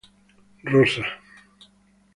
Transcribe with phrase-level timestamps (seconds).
[0.63, 1.05] Rosa 'Mrs.